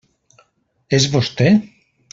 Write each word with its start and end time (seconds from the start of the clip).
És 0.99 1.07
vostè? 1.17 1.55